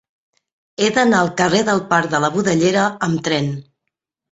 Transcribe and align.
He 0.81 0.87
d'anar 0.95 1.19
al 1.25 1.29
carrer 1.43 1.61
del 1.69 1.83
Parc 1.93 2.11
de 2.15 2.23
la 2.25 2.33
Budellera 2.39 2.89
amb 3.11 3.25
tren. 3.31 3.55